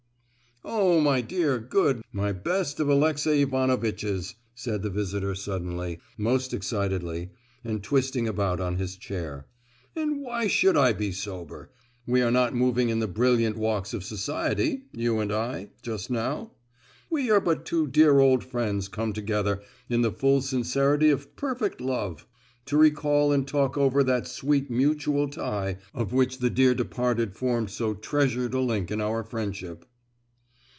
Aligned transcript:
"Oh, 0.63 0.99
my 1.01 1.21
dear, 1.21 1.57
good, 1.57 2.03
my 2.13 2.31
best 2.33 2.79
of 2.79 2.87
Alexey 2.87 3.41
Ivanovitches," 3.43 4.35
said 4.53 4.83
the 4.83 4.91
visitor 4.91 5.33
suddenly, 5.33 5.99
most 6.19 6.53
excitedly, 6.53 7.31
and 7.63 7.81
twisting 7.83 8.27
about 8.27 8.59
on 8.61 8.77
his 8.77 8.95
chair, 8.95 9.47
"and 9.95 10.21
why 10.21 10.45
should 10.45 10.77
I 10.77 10.93
be 10.93 11.11
sober? 11.13 11.71
We 12.05 12.21
are 12.21 12.29
not 12.29 12.53
moving 12.53 12.89
in 12.89 12.99
the 12.99 13.07
brilliant 13.07 13.57
walks 13.57 13.91
of 13.91 14.03
society—you 14.03 15.17
and 15.19 15.31
I—just 15.33 16.11
now. 16.11 16.51
We 17.09 17.31
are 17.31 17.41
but 17.41 17.65
two 17.65 17.87
dear 17.87 18.19
old 18.19 18.43
friends 18.43 18.87
come 18.87 19.13
together 19.13 19.63
in 19.89 20.03
the 20.03 20.11
full 20.11 20.41
sincerity 20.43 21.09
of 21.09 21.35
perfect 21.35 21.81
love, 21.81 22.27
to 22.67 22.77
recall 22.77 23.31
and 23.31 23.47
talk 23.47 23.79
over 23.79 24.03
that 24.03 24.27
sweet 24.27 24.69
mutual 24.69 25.27
tie 25.27 25.77
of 25.91 26.13
which 26.13 26.37
the 26.37 26.51
dear 26.51 26.75
departed 26.75 27.33
formed 27.35 27.71
so 27.71 27.95
treasured 27.95 28.53
a 28.53 28.59
link 28.59 28.91
in 28.91 29.01
our 29.01 29.23
friendship." 29.23 29.85